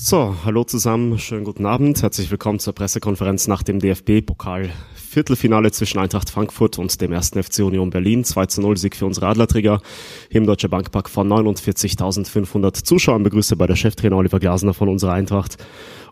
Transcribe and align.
So, 0.00 0.36
hallo 0.44 0.62
zusammen, 0.62 1.18
schönen 1.18 1.42
guten 1.42 1.66
Abend, 1.66 2.00
herzlich 2.02 2.30
willkommen 2.30 2.60
zur 2.60 2.72
Pressekonferenz 2.72 3.48
nach 3.48 3.64
dem 3.64 3.80
DFB-Pokal 3.80 4.70
Viertelfinale 4.94 5.72
zwischen 5.72 5.98
Eintracht 5.98 6.30
Frankfurt 6.30 6.78
und 6.78 7.00
dem 7.00 7.10
ersten 7.10 7.42
FC 7.42 7.64
Union 7.64 7.90
Berlin. 7.90 8.22
2 8.22 8.46
zu 8.46 8.60
0 8.60 8.76
Sieg 8.76 8.94
für 8.94 9.06
unsere 9.06 9.26
Adlerträger 9.26 9.82
im 10.30 10.46
Deutsche 10.46 10.68
Bankpark 10.68 11.10
von 11.10 11.28
49.500 11.28 12.84
Zuschauern. 12.84 13.24
Begrüße 13.24 13.56
bei 13.56 13.66
der 13.66 13.74
Cheftrainer 13.74 14.16
Oliver 14.16 14.38
Glasner 14.38 14.72
von 14.72 14.88
unserer 14.88 15.14
Eintracht 15.14 15.56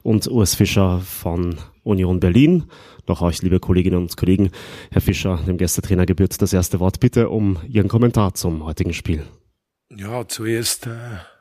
und 0.03 0.27
Urs 0.27 0.57
Fischer 0.57 0.99
von 0.99 1.55
Union 1.85 2.19
Berlin. 2.19 2.65
Noch 3.07 3.23
euch, 3.23 3.41
liebe 3.43 3.61
Kolleginnen 3.61 3.99
und 3.99 4.17
Kollegen. 4.17 4.51
Herr 4.91 5.01
Fischer, 5.01 5.39
dem 5.47 5.59
Gästetrainer 5.59 6.07
gebührt 6.07 6.43
das 6.43 6.53
erste 6.53 6.81
Wort 6.81 6.99
bitte 6.99 7.29
um 7.29 7.59
Ihren 7.69 7.87
Kommentar 7.87 8.35
zum 8.35 8.65
heutigen 8.65 8.95
Spiel. 8.95 9.23
Ja, 9.97 10.27
zuerst 10.27 10.89
äh 10.89 11.36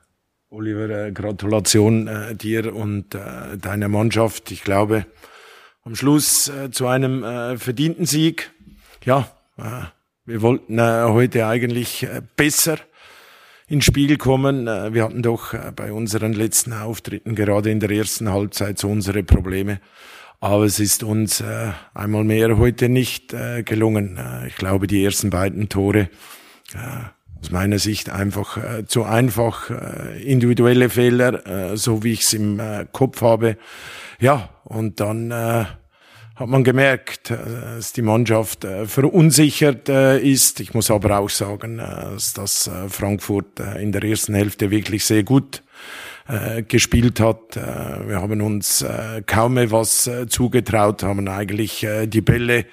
Oliver, 0.55 0.89
äh, 0.89 1.11
Gratulation 1.11 2.07
äh, 2.07 2.33
dir 2.33 2.73
und 2.73 3.13
äh, 3.13 3.57
deiner 3.57 3.89
Mannschaft. 3.89 4.51
Ich 4.51 4.63
glaube, 4.63 5.05
am 5.83 5.95
Schluss 5.95 6.47
äh, 6.47 6.71
zu 6.71 6.87
einem 6.87 7.23
äh, 7.23 7.57
verdienten 7.57 8.05
Sieg. 8.05 8.51
Ja, 9.03 9.27
äh, 9.57 9.81
wir 10.25 10.41
wollten 10.41 10.79
äh, 10.79 11.03
heute 11.07 11.45
eigentlich 11.45 12.03
äh, 12.03 12.21
besser 12.37 12.77
ins 13.67 13.83
Spiel 13.83 14.17
kommen. 14.17 14.67
Äh, 14.67 14.93
wir 14.93 15.03
hatten 15.03 15.23
doch 15.23 15.53
äh, 15.53 15.73
bei 15.75 15.91
unseren 15.91 16.31
letzten 16.31 16.71
Auftritten 16.71 17.35
gerade 17.35 17.69
in 17.69 17.81
der 17.81 17.91
ersten 17.91 18.31
Halbzeit 18.31 18.79
so 18.79 18.87
unsere 18.89 19.23
Probleme. 19.23 19.81
Aber 20.39 20.63
es 20.63 20.79
ist 20.79 21.03
uns 21.03 21.41
äh, 21.41 21.71
einmal 21.93 22.23
mehr 22.23 22.57
heute 22.57 22.87
nicht 22.87 23.33
äh, 23.33 23.63
gelungen. 23.63 24.17
Äh, 24.17 24.47
ich 24.47 24.55
glaube, 24.55 24.87
die 24.87 25.03
ersten 25.03 25.31
beiden 25.31 25.67
Tore 25.67 26.09
äh, 26.73 27.14
aus 27.45 27.51
meiner 27.51 27.77
Sicht 27.77 28.09
einfach 28.09 28.57
äh, 28.57 28.87
zu 28.87 29.03
einfach 29.03 29.69
äh, 29.69 30.23
individuelle 30.23 30.89
Fehler, 30.89 31.45
äh, 31.45 31.77
so 31.77 32.03
wie 32.03 32.13
ich 32.13 32.21
es 32.21 32.33
im 32.33 32.59
äh, 32.59 32.87
Kopf 32.91 33.21
habe. 33.21 33.57
Ja, 34.19 34.49
und 34.63 34.99
dann 34.99 35.29
äh, 35.29 35.65
hat 36.35 36.47
man 36.47 36.63
gemerkt, 36.63 37.29
äh, 37.29 37.37
dass 37.75 37.93
die 37.93 38.01
Mannschaft 38.01 38.65
verunsichert 38.87 39.89
ist. 39.89 40.59
Ich 40.59 40.73
muss 40.73 40.89
aber 40.89 41.19
auch 41.19 41.29
sagen, 41.29 41.77
dass 41.77 42.33
das 42.33 42.69
Frankfurt 42.89 43.59
in 43.79 43.91
der 43.91 44.03
ersten 44.03 44.33
Hälfte 44.33 44.71
wirklich 44.71 45.05
sehr 45.05 45.23
gut 45.23 45.61
gespielt 46.67 47.19
hat. 47.19 47.55
Wir 47.55 48.19
haben 48.19 48.41
uns 48.41 48.83
kaum 49.27 49.57
etwas 49.57 50.09
zugetraut, 50.27 51.03
haben 51.03 51.27
eigentlich 51.27 51.85
die 52.07 52.21
Bälle 52.21 52.65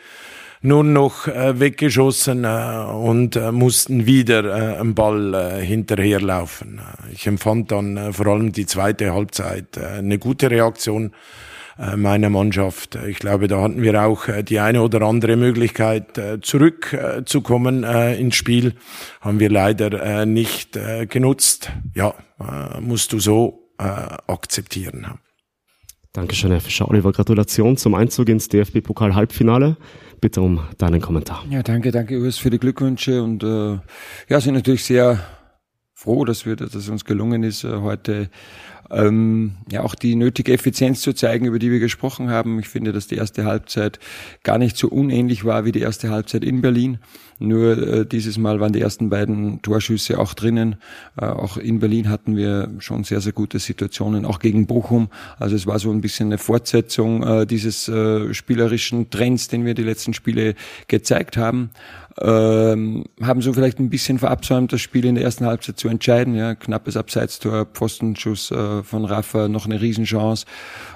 nur 0.63 0.85
noch 0.85 1.27
äh, 1.27 1.59
weggeschossen 1.59 2.45
äh, 2.45 2.85
und 2.93 3.37
äh, 3.37 3.53
mussten 3.53 4.07
wieder 4.07 4.45
äh, 4.45 4.79
am 4.79 4.95
Ball 4.95 5.35
äh, 5.35 5.65
hinterherlaufen. 5.65 6.81
Ich 7.13 7.27
empfand 7.27 7.73
dann 7.73 7.97
äh, 7.97 8.13
vor 8.13 8.29
allem 8.29 8.53
die 8.53 8.67
zweite 8.67 9.13
Halbzeit 9.13 9.77
äh, 9.77 9.99
eine 9.99 10.19
gute 10.19 10.51
Reaktion 10.51 11.13
äh, 11.79 11.97
meiner 11.97 12.31
Mannschaft. 12.31 12.97
Ich 13.07 13.19
glaube, 13.19 13.49
da 13.49 13.61
hatten 13.61 13.83
wir 13.83 14.01
auch 14.03 14.29
äh, 14.29 14.43
die 14.43 14.61
eine 14.61 14.83
oder 14.83 15.03
andere 15.03 15.37
Möglichkeit, 15.37 16.17
äh, 16.17 16.41
zurückzukommen 16.41 17.85
ins 17.85 18.37
Spiel. 18.37 18.75
Haben 19.21 19.41
wir 19.41 19.51
leider 19.51 20.27
nicht 20.27 20.79
genutzt. 21.09 21.71
Ja, 21.95 22.15
musst 22.81 23.13
du 23.13 23.19
so 23.19 23.71
akzeptieren. 23.79 25.07
Dankeschön, 26.13 26.51
Herr 26.51 26.61
Fischer. 26.61 26.89
Oliver, 26.89 27.13
Gratulation 27.13 27.77
zum 27.77 27.95
Einzug 27.95 28.29
ins 28.29 28.49
DFB-Pokal-Halbfinale 28.49 29.77
bitte 30.21 30.41
um 30.41 30.61
deinen 30.79 31.01
Kommentar. 31.01 31.45
Ja, 31.51 31.63
danke, 31.63 31.91
danke 31.91 32.19
Urs 32.19 32.39
für 32.39 32.49
die 32.49 32.59
Glückwünsche 32.59 33.23
und 33.23 33.43
äh, 33.43 33.79
ja, 34.29 34.41
sind 34.41 34.55
natürlich 34.55 34.85
sehr 34.85 35.19
froh, 35.95 36.25
dass 36.25 36.47
wir, 36.47 36.57
dass 36.57 36.75
es 36.75 36.89
uns 36.89 37.05
gelungen 37.05 37.43
ist, 37.43 37.65
äh, 37.65 37.77
heute 37.77 38.31
ähm, 38.93 39.53
ja 39.71 39.83
auch 39.83 39.95
die 39.95 40.15
nötige 40.15 40.53
Effizienz 40.53 41.01
zu 41.01 41.13
zeigen, 41.13 41.47
über 41.47 41.59
die 41.59 41.71
wir 41.71 41.81
gesprochen 41.81 42.31
haben. 42.31 42.59
Ich 42.59 42.69
finde, 42.69 42.93
dass 42.93 43.07
die 43.07 43.17
erste 43.17 43.45
Halbzeit 43.45 43.99
gar 44.43 44.59
nicht 44.59 44.77
so 44.77 44.89
unähnlich 44.89 45.45
war 45.45 45.65
wie 45.65 45.73
die 45.73 45.81
erste 45.81 46.11
Halbzeit 46.11 46.45
in 46.45 46.61
Berlin. 46.61 46.99
Nur 47.39 47.77
äh, 47.77 48.07
dieses 48.07 48.39
Mal 48.39 48.61
waren 48.61 48.73
die 48.73 48.81
ersten 48.81 49.11
beiden 49.11 49.63
Torschüsse 49.63 50.19
auch 50.19 50.35
drinnen. 50.35 50.77
Äh, 51.21 51.25
auch 51.25 51.57
in 51.57 51.81
Berlin 51.81 52.09
hatten 52.09 52.37
wir 52.37 52.71
schon 52.79 53.03
sehr, 53.03 53.21
sehr 53.21 53.33
gute 53.33 53.59
Situationen, 53.59 54.25
auch 54.25 54.39
gegen 54.39 54.67
Bochum. 54.67 55.09
Also 55.39 55.57
es 55.57 55.67
war 55.67 55.79
so 55.79 55.91
ein 55.91 56.01
bisschen 56.01 56.29
eine 56.29 56.39
Fortsetzung 56.39 57.23
äh, 57.25 57.47
dieses 57.47 57.89
äh, 57.89 58.33
spielerischen 58.33 59.11
Trends, 59.11 59.49
den 59.49 59.65
wir 59.65 59.75
die 59.75 59.83
letzten 59.83 60.15
Spiele 60.15 60.55
gezeigt 60.87 61.37
haben 61.37 61.71
ähm, 62.21 63.05
haben 63.23 63.41
so 63.41 63.53
vielleicht 63.53 63.79
ein 63.79 63.91
bisschen 63.91 64.19
verabsäumt, 64.19 64.73
das 64.73 64.81
Spiel 64.81 65.05
in 65.05 65.15
der 65.15 65.25
ersten 65.25 65.47
Halbzeit 65.47 65.79
zu 65.79 65.89
entscheiden. 65.89 66.35
Ja, 66.35 66.55
knappes 66.55 66.97
Abseitstor, 66.97 67.67
Pfostenschuss 67.67 68.51
äh, 68.51 68.82
von 68.83 69.05
Rafa, 69.05 69.49
noch 69.49 69.67
eine 69.67 69.81
Riesenchance. 69.81 70.47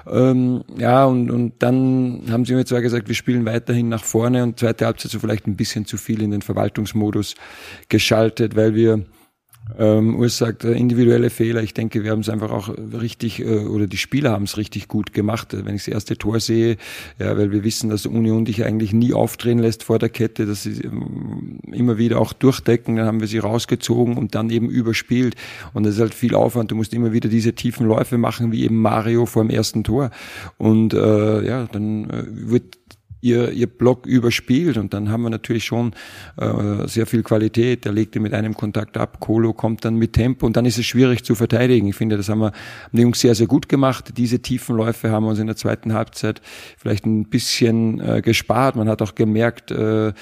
Ähm, 0.09 0.63
ja, 0.77 1.05
und, 1.05 1.31
und 1.31 1.53
dann 1.59 2.23
haben 2.29 2.45
sie 2.45 2.53
mir 2.53 2.65
zwar 2.65 2.81
gesagt, 2.81 3.07
wir 3.07 3.15
spielen 3.15 3.45
weiterhin 3.45 3.89
nach 3.89 4.03
vorne 4.03 4.43
und 4.43 4.59
zweite 4.59 4.85
Halbzeit 4.85 5.11
so 5.11 5.19
vielleicht 5.19 5.47
ein 5.47 5.55
bisschen 5.55 5.85
zu 5.85 5.97
viel 5.97 6.21
in 6.21 6.31
den 6.31 6.41
Verwaltungsmodus 6.41 7.35
geschaltet, 7.89 8.55
weil 8.55 8.75
wir 8.75 9.05
ähm, 9.77 10.15
Urs 10.15 10.37
sagt, 10.37 10.63
äh, 10.63 10.73
individuelle 10.73 11.29
Fehler. 11.29 11.63
Ich 11.63 11.73
denke, 11.73 12.03
wir 12.03 12.11
haben 12.11 12.21
es 12.21 12.29
einfach 12.29 12.51
auch 12.51 12.69
richtig, 12.69 13.39
äh, 13.39 13.65
oder 13.65 13.87
die 13.87 13.97
Spieler 13.97 14.31
haben 14.31 14.43
es 14.43 14.57
richtig 14.57 14.87
gut 14.87 15.13
gemacht. 15.13 15.49
Wenn 15.51 15.75
ich 15.75 15.85
das 15.85 15.93
erste 15.93 16.17
Tor 16.17 16.39
sehe, 16.39 16.77
ja, 17.19 17.37
weil 17.37 17.51
wir 17.51 17.63
wissen, 17.63 17.89
dass 17.89 18.05
Union 18.05 18.45
dich 18.45 18.63
eigentlich 18.63 18.93
nie 18.93 19.13
aufdrehen 19.13 19.59
lässt 19.59 19.83
vor 19.83 19.99
der 19.99 20.09
Kette, 20.09 20.45
dass 20.45 20.63
sie 20.63 20.81
ähm, 20.81 21.59
immer 21.71 21.97
wieder 21.97 22.19
auch 22.19 22.33
durchdecken, 22.33 22.95
dann 22.95 23.05
haben 23.05 23.19
wir 23.19 23.27
sie 23.27 23.39
rausgezogen 23.39 24.17
und 24.17 24.35
dann 24.35 24.49
eben 24.49 24.69
überspielt. 24.69 25.35
Und 25.73 25.85
das 25.85 25.95
ist 25.95 26.01
halt 26.01 26.13
viel 26.13 26.35
Aufwand. 26.35 26.71
Du 26.71 26.75
musst 26.75 26.93
immer 26.93 27.13
wieder 27.13 27.29
diese 27.29 27.53
tiefen 27.53 27.87
Läufe 27.87 28.17
machen, 28.17 28.51
wie 28.51 28.63
eben 28.63 28.81
Mario 28.81 29.25
vor 29.25 29.43
dem 29.43 29.49
ersten 29.49 29.83
Tor. 29.83 30.11
Und 30.57 30.93
äh, 30.93 31.45
ja, 31.45 31.67
dann 31.71 32.09
äh, 32.09 32.23
wird 32.27 32.77
ihr, 33.21 33.51
ihr 33.51 33.67
Block 33.67 34.05
überspielt 34.05 34.77
und 34.77 34.93
dann 34.93 35.09
haben 35.09 35.23
wir 35.23 35.29
natürlich 35.29 35.65
schon 35.65 35.93
äh, 36.37 36.87
sehr 36.87 37.05
viel 37.05 37.23
Qualität. 37.23 37.85
Er 37.85 37.91
legt 37.91 38.15
ihn 38.15 38.21
mit 38.21 38.33
einem 38.33 38.55
Kontakt 38.55 38.97
ab, 38.97 39.19
Kolo 39.19 39.53
kommt 39.53 39.85
dann 39.85 39.95
mit 39.95 40.13
Tempo 40.13 40.45
und 40.45 40.55
dann 40.55 40.65
ist 40.65 40.77
es 40.77 40.85
schwierig 40.85 41.23
zu 41.23 41.35
verteidigen. 41.35 41.87
Ich 41.87 41.95
finde, 41.95 42.17
das 42.17 42.29
haben 42.29 42.39
wir 42.39 42.51
die 42.91 43.01
Jungs 43.01 43.19
sehr, 43.19 43.35
sehr 43.35 43.47
gut 43.47 43.69
gemacht. 43.69 44.13
Diese 44.17 44.39
tiefen 44.41 44.75
Läufe 44.75 45.11
haben 45.11 45.23
wir 45.23 45.29
uns 45.29 45.39
in 45.39 45.47
der 45.47 45.55
zweiten 45.55 45.93
Halbzeit 45.93 46.41
vielleicht 46.77 47.05
ein 47.05 47.25
bisschen 47.25 47.99
äh, 47.99 48.21
gespart. 48.21 48.75
Man 48.75 48.89
hat 48.89 49.01
auch 49.01 49.15
gemerkt, 49.15 49.71
äh, 49.71 50.13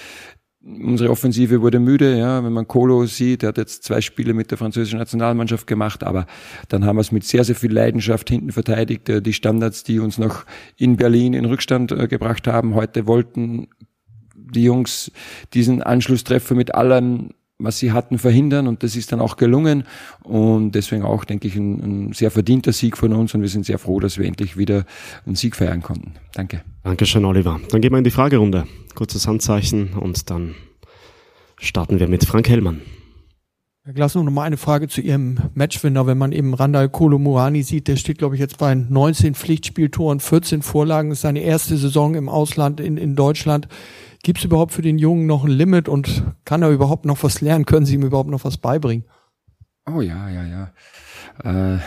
Unsere 0.67 1.11
Offensive 1.11 1.61
wurde 1.61 1.79
müde, 1.79 2.17
ja, 2.17 2.43
wenn 2.43 2.51
man 2.51 2.67
Kolo 2.67 3.05
sieht, 3.05 3.43
er 3.43 3.49
hat 3.49 3.59
jetzt 3.59 3.83
zwei 3.83 4.01
Spiele 4.01 4.33
mit 4.33 4.49
der 4.49 4.57
französischen 4.57 4.97
Nationalmannschaft 4.97 5.67
gemacht, 5.67 6.03
aber 6.03 6.25
dann 6.69 6.85
haben 6.85 6.95
wir 6.95 7.01
es 7.01 7.11
mit 7.11 7.23
sehr, 7.23 7.43
sehr 7.43 7.55
viel 7.55 7.71
Leidenschaft 7.71 8.27
hinten 8.31 8.51
verteidigt. 8.51 9.07
Äh, 9.07 9.21
die 9.21 9.33
Standards, 9.33 9.83
die 9.83 9.99
uns 9.99 10.17
noch 10.17 10.43
in 10.75 10.97
Berlin 10.97 11.35
in 11.35 11.45
Rückstand 11.45 11.91
äh, 11.91 12.07
gebracht 12.07 12.47
haben, 12.47 12.73
heute 12.73 13.05
wollten 13.05 13.67
die 14.33 14.63
Jungs 14.63 15.11
diesen 15.53 15.83
Anschlusstreffer 15.83 16.55
mit 16.55 16.73
allem 16.73 17.29
was 17.57 17.79
sie 17.79 17.93
hatten, 17.93 18.17
verhindern 18.17 18.67
und 18.67 18.83
das 18.83 18.95
ist 18.95 19.11
dann 19.11 19.21
auch 19.21 19.37
gelungen 19.37 19.85
und 20.23 20.73
deswegen 20.73 21.03
auch, 21.03 21.23
denke 21.23 21.47
ich, 21.47 21.55
ein, 21.55 22.09
ein, 22.09 22.13
sehr 22.13 22.31
verdienter 22.31 22.73
Sieg 22.73 22.97
von 22.97 23.13
uns 23.13 23.33
und 23.33 23.41
wir 23.41 23.49
sind 23.49 23.65
sehr 23.65 23.79
froh, 23.79 23.99
dass 23.99 24.17
wir 24.17 24.25
endlich 24.25 24.57
wieder 24.57 24.85
einen 25.25 25.35
Sieg 25.35 25.55
feiern 25.55 25.81
konnten. 25.81 26.13
Danke. 26.33 26.61
Dankeschön, 26.83 27.23
Oliver. 27.23 27.59
Dann 27.69 27.81
gehen 27.81 27.91
wir 27.91 27.97
in 27.97 28.03
die 28.03 28.11
Fragerunde. 28.11 28.65
Kurzes 28.93 29.27
Handzeichen 29.27 29.93
und 29.93 30.29
dann 30.29 30.55
starten 31.57 31.99
wir 31.99 32.07
mit 32.09 32.25
Frank 32.25 32.49
Hellmann. 32.49 32.81
Herr 33.85 33.93
Glasner, 33.93 34.23
noch 34.23 34.31
mal 34.31 34.43
eine 34.43 34.57
Frage 34.57 34.87
zu 34.87 34.99
Ihrem 34.99 35.37
Matchwinner. 35.53 36.07
Wenn 36.07 36.17
man 36.17 36.31
eben 36.31 36.55
Randall 36.55 36.89
Kolomurani 36.89 37.61
sieht, 37.61 37.87
der 37.87 37.97
steht, 37.97 38.17
glaube 38.17 38.35
ich, 38.35 38.41
jetzt 38.41 38.57
bei 38.57 38.73
19 38.73 39.35
Pflichtspieltoren, 39.35 40.19
14 40.19 40.63
Vorlagen, 40.63 41.11
ist 41.11 41.21
seine 41.21 41.41
erste 41.41 41.77
Saison 41.77 42.15
im 42.15 42.27
Ausland 42.27 42.79
in, 42.79 42.97
in 42.97 43.15
Deutschland. 43.15 43.67
Gibt 44.25 44.39
es 44.39 44.45
überhaupt 44.45 44.71
für 44.71 44.81
den 44.81 44.97
Jungen 44.97 45.27
noch 45.27 45.43
ein 45.43 45.51
Limit 45.51 45.87
und 45.87 46.23
kann 46.45 46.63
er 46.63 46.71
überhaupt 46.71 47.05
noch 47.05 47.21
was 47.21 47.41
lernen? 47.41 47.65
Können 47.65 47.85
Sie 47.85 47.93
ihm 47.93 48.01
überhaupt 48.01 48.31
noch 48.31 48.43
was 48.43 48.57
beibringen? 48.57 49.05
Oh 49.85 50.01
ja, 50.01 50.27
ja, 50.27 50.71
ja. 51.43 51.75
Äh, 51.75 51.79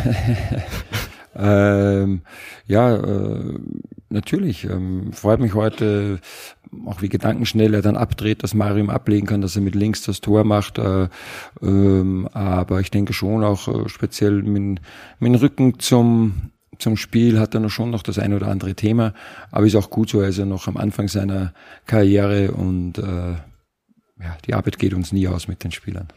ähm, 1.35 2.23
ja, 2.65 2.95
äh, 2.95 3.59
natürlich. 4.09 4.63
Ähm, 4.67 5.13
freut 5.13 5.41
mich 5.41 5.55
heute, 5.55 6.21
auch 6.87 7.03
wie 7.03 7.09
gedankenschnell 7.09 7.75
er 7.75 7.83
dann 7.83 7.97
abdreht, 7.97 8.45
dass 8.45 8.55
Mario 8.55 8.85
ihm 8.85 8.91
ablegen 8.91 9.27
kann, 9.27 9.41
dass 9.41 9.57
er 9.57 9.63
mit 9.63 9.75
links 9.75 10.03
das 10.03 10.21
Tor 10.21 10.45
macht. 10.45 10.79
Äh, 10.79 11.09
ähm, 11.61 12.29
aber 12.35 12.79
ich 12.79 12.93
denke 12.93 13.15
schon 13.15 13.43
auch 13.43 13.67
äh, 13.67 13.89
speziell 13.89 14.45
mit, 14.45 14.81
mit 15.19 15.33
dem 15.33 15.35
Rücken 15.35 15.81
zum 15.81 16.53
zum 16.79 16.97
Spiel 16.97 17.39
hat 17.39 17.55
er 17.55 17.61
noch 17.61 17.71
schon 17.71 17.91
noch 17.91 18.03
das 18.03 18.19
ein 18.19 18.33
oder 18.33 18.49
andere 18.49 18.75
Thema, 18.75 19.15
aber 19.51 19.67
ist 19.67 19.77
auch 19.77 19.91
gut 19.91 20.11
so, 20.11 20.21
er 20.21 20.29
ist 20.29 20.39
ja 20.39 20.45
noch 20.45 20.69
am 20.69 20.77
Anfang 20.77 21.09
seiner 21.09 21.53
Karriere 21.87 22.53
und 22.53 22.99
äh, 22.99 23.33
ja, 24.21 24.37
die 24.47 24.55
Arbeit 24.55 24.79
geht 24.79 24.95
uns 24.95 25.13
nie 25.13 25.29
aus 25.29 25.49
mit 25.49 25.65
den 25.65 25.73
Spielern. 25.73 26.09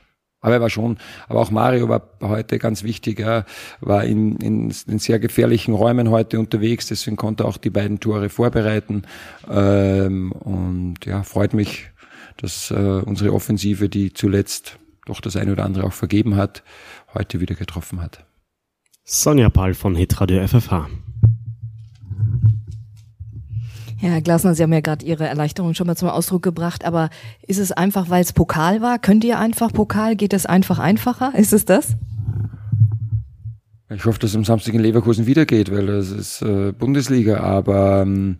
Aber 0.43 0.55
er 0.55 0.61
war 0.61 0.71
schon, 0.71 0.97
aber 1.27 1.39
auch 1.39 1.51
Mario 1.51 1.87
war 1.87 2.01
heute 2.21 2.57
ganz 2.57 2.83
wichtig, 2.83 3.19
er 3.19 3.45
war 3.79 4.03
in, 4.03 4.37
in, 4.37 4.73
in 4.87 4.97
sehr 4.97 5.19
gefährlichen 5.19 5.73
Räumen 5.73 6.09
heute 6.09 6.39
unterwegs, 6.39 6.87
deswegen 6.87 7.15
konnte 7.15 7.43
er 7.43 7.47
auch 7.47 7.57
die 7.57 7.69
beiden 7.69 7.99
Tore 7.99 8.29
vorbereiten. 8.29 9.03
Ähm, 9.47 10.31
und 10.31 11.05
ja, 11.05 11.21
freut 11.21 11.53
mich, 11.53 11.91
dass 12.37 12.71
äh, 12.71 12.73
unsere 12.73 13.33
Offensive, 13.33 13.87
die 13.87 14.13
zuletzt 14.13 14.79
doch 15.05 15.21
das 15.21 15.35
eine 15.35 15.51
oder 15.51 15.63
andere 15.63 15.83
auch 15.83 15.93
vergeben 15.93 16.35
hat, 16.35 16.63
heute 17.13 17.39
wieder 17.39 17.53
getroffen 17.53 18.01
hat. 18.01 18.25
Sonja 19.13 19.49
Pahl 19.49 19.73
von 19.73 19.93
Hitradio 19.93 20.47
FFH. 20.47 20.87
Ja, 23.99 24.09
Herr 24.09 24.21
Glasner, 24.21 24.55
Sie 24.55 24.63
haben 24.63 24.71
ja 24.71 24.79
gerade 24.79 25.05
Ihre 25.05 25.27
Erleichterung 25.27 25.73
schon 25.73 25.85
mal 25.85 25.97
zum 25.97 26.07
Ausdruck 26.07 26.43
gebracht, 26.43 26.85
aber 26.85 27.09
ist 27.45 27.59
es 27.59 27.73
einfach, 27.73 28.09
weil 28.09 28.21
es 28.21 28.31
Pokal 28.31 28.81
war? 28.81 28.99
Könnt 28.99 29.25
ihr 29.25 29.37
einfach 29.37 29.73
Pokal? 29.73 30.15
Geht 30.15 30.31
es 30.31 30.45
einfach 30.45 30.79
einfacher? 30.79 31.33
Ist 31.35 31.51
es 31.51 31.65
das? 31.65 31.97
Ich 33.93 34.05
hoffe, 34.05 34.17
dass 34.19 34.29
es 34.29 34.35
am 34.37 34.45
Samstag 34.45 34.75
in 34.75 34.79
Leverkusen 34.79 35.27
wieder 35.27 35.45
geht, 35.45 35.69
weil 35.73 35.87
das 35.87 36.09
ist 36.09 36.41
äh, 36.41 36.71
Bundesliga, 36.71 37.41
aber 37.41 38.03
ähm, 38.03 38.37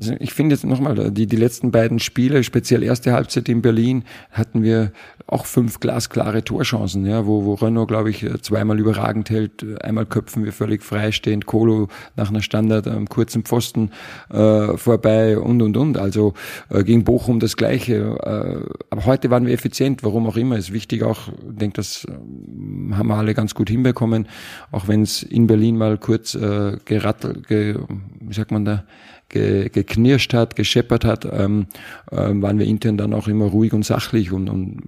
also 0.00 0.14
ich 0.18 0.34
finde 0.34 0.54
jetzt 0.54 0.64
nochmal, 0.64 1.10
die, 1.10 1.26
die 1.26 1.36
letzten 1.36 1.70
beiden 1.70 2.00
Spiele, 2.00 2.44
speziell 2.44 2.82
erste 2.82 3.12
Halbzeit 3.12 3.48
in 3.48 3.62
Berlin, 3.62 4.04
hatten 4.30 4.62
wir 4.62 4.92
auch 5.26 5.46
fünf 5.46 5.80
glasklare 5.80 6.44
Torchancen, 6.44 7.04
ja, 7.04 7.26
wo, 7.26 7.44
wo 7.44 7.54
Renault, 7.54 7.88
glaube 7.88 8.10
ich, 8.10 8.24
zweimal 8.42 8.78
überragend 8.78 9.28
hält, 9.28 9.64
einmal 9.82 10.06
köpfen 10.06 10.44
wir 10.44 10.52
völlig 10.52 10.84
freistehend, 10.84 11.46
Kolo 11.46 11.88
nach 12.14 12.30
einer 12.30 12.42
Standard 12.42 12.86
am 12.86 13.08
kurzen 13.08 13.42
Pfosten 13.42 13.90
äh, 14.30 14.76
vorbei 14.76 15.38
und 15.38 15.62
und 15.62 15.76
und. 15.76 15.98
Also 15.98 16.34
äh, 16.70 16.84
gegen 16.84 17.02
Bochum 17.02 17.40
das 17.40 17.56
gleiche. 17.56 17.94
Äh, 18.22 18.74
aber 18.90 19.04
heute 19.04 19.30
waren 19.30 19.46
wir 19.46 19.54
effizient, 19.54 20.04
warum 20.04 20.26
auch 20.28 20.36
immer. 20.36 20.56
Ist 20.56 20.72
wichtig 20.72 21.02
auch, 21.02 21.28
ich 21.28 21.56
denke, 21.56 21.74
das 21.74 22.04
äh, 22.04 22.94
haben 22.94 23.08
wir 23.08 23.16
alle 23.16 23.34
ganz 23.34 23.54
gut 23.54 23.68
hinbekommen, 23.68 24.28
auch 24.70 24.86
wenn 24.86 25.02
es 25.02 25.24
in 25.24 25.48
Berlin 25.48 25.76
mal 25.76 25.98
kurz 25.98 26.36
äh, 26.36 26.76
gerattelt, 26.84 27.48
ge, 27.48 27.76
wie 28.20 28.34
sagt 28.34 28.52
man 28.52 28.64
da, 28.64 28.84
ge, 29.28 29.68
geknirscht 29.68 30.34
hat, 30.34 30.56
gescheppert 30.56 31.04
hat, 31.04 31.26
ähm, 31.30 31.66
äh, 32.10 32.16
waren 32.16 32.58
wir 32.58 32.66
intern 32.66 32.96
dann 32.96 33.12
auch 33.12 33.28
immer 33.28 33.46
ruhig 33.46 33.72
und 33.72 33.84
sachlich 33.84 34.32
und, 34.32 34.48
und 34.48 34.82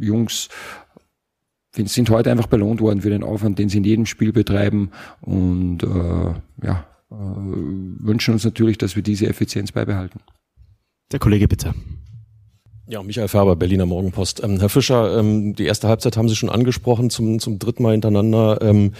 Jungs 0.00 0.48
sind 1.74 2.10
heute 2.10 2.30
einfach 2.30 2.46
belohnt 2.46 2.80
worden 2.80 3.02
für 3.02 3.10
den 3.10 3.22
Aufwand, 3.22 3.58
den 3.58 3.68
sie 3.68 3.78
in 3.78 3.84
jedem 3.84 4.06
Spiel 4.06 4.32
betreiben 4.32 4.90
und 5.20 5.82
äh, 5.82 6.66
ja, 6.66 6.86
äh, 7.10 7.14
wünschen 7.14 8.34
uns 8.34 8.44
natürlich, 8.44 8.78
dass 8.78 8.96
wir 8.96 9.02
diese 9.02 9.26
Effizienz 9.26 9.72
beibehalten. 9.72 10.20
Der 11.12 11.20
Kollege 11.20 11.46
bitte. 11.46 11.74
Ja, 12.90 13.02
Michael 13.02 13.28
Färber, 13.28 13.54
Berliner 13.54 13.84
Morgenpost. 13.84 14.42
Ähm, 14.42 14.60
Herr 14.60 14.70
Fischer, 14.70 15.18
ähm, 15.18 15.54
die 15.54 15.66
erste 15.66 15.88
Halbzeit 15.88 16.16
haben 16.16 16.28
Sie 16.30 16.36
schon 16.36 16.48
angesprochen, 16.48 17.10
zum, 17.10 17.38
zum 17.38 17.58
dritten 17.58 17.82
Mal 17.82 17.92
hintereinander. 17.92 18.62
Ähm, 18.62 18.94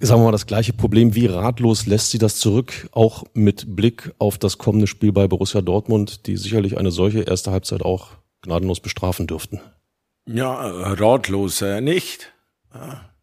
sagen 0.00 0.22
wir 0.22 0.26
mal 0.26 0.32
das 0.32 0.46
gleiche 0.46 0.72
Problem. 0.72 1.14
Wie 1.14 1.26
ratlos 1.26 1.84
lässt 1.84 2.10
Sie 2.10 2.18
das 2.18 2.38
zurück, 2.38 2.88
auch 2.92 3.24
mit 3.34 3.76
Blick 3.76 4.14
auf 4.18 4.38
das 4.38 4.56
kommende 4.56 4.86
Spiel 4.86 5.12
bei 5.12 5.28
Borussia 5.28 5.60
Dortmund, 5.60 6.26
die 6.26 6.38
sicherlich 6.38 6.78
eine 6.78 6.90
solche 6.90 7.20
erste 7.20 7.50
Halbzeit 7.50 7.82
auch 7.82 8.08
gnadenlos 8.40 8.80
bestrafen 8.80 9.26
dürften? 9.26 9.60
Ja, 10.26 10.54
ratlos 10.54 11.62
äh, 11.62 11.80
nicht. 11.80 12.32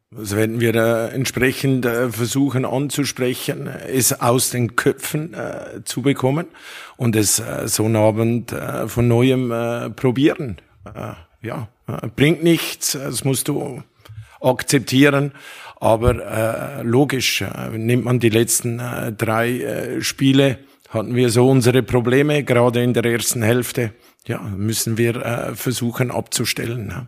Das 0.09 0.35
werden 0.35 0.59
wir 0.59 0.75
äh, 0.75 1.13
entsprechend 1.13 1.85
äh, 1.85 2.09
versuchen 2.09 2.65
anzusprechen, 2.65 3.67
es 3.67 4.21
aus 4.21 4.51
den 4.51 4.75
Köpfen 4.75 5.33
äh, 5.33 5.83
zu 5.83 6.01
bekommen 6.01 6.47
und 6.97 7.15
es 7.15 7.39
äh, 7.39 7.67
so 7.67 7.85
einen 7.85 7.95
Abend 7.95 8.51
äh, 8.51 8.87
von 8.87 9.07
neuem 9.07 9.51
äh, 9.51 9.89
probieren. 9.89 10.57
Äh, 10.85 11.13
ja, 11.45 11.67
äh, 11.87 12.07
bringt 12.15 12.43
nichts, 12.43 12.93
das 12.93 13.23
musst 13.23 13.47
du 13.47 13.83
akzeptieren. 14.39 15.33
Aber 15.79 16.15
äh, 16.15 16.83
logisch, 16.83 17.41
äh, 17.41 17.77
nimmt 17.77 18.05
man 18.05 18.19
die 18.19 18.29
letzten 18.29 18.79
äh, 18.79 19.11
drei 19.11 19.59
äh, 19.59 20.01
Spiele, 20.01 20.59
hatten 20.93 21.15
wir 21.15 21.29
so 21.29 21.49
unsere 21.49 21.83
Probleme, 21.83 22.43
gerade 22.43 22.83
in 22.83 22.93
der 22.93 23.05
ersten 23.05 23.41
Hälfte. 23.41 23.93
Ja, 24.27 24.39
müssen 24.41 24.97
wir 24.97 25.15
äh, 25.15 25.55
versuchen 25.55 26.11
abzustellen. 26.11 26.87
Ne? 26.87 27.07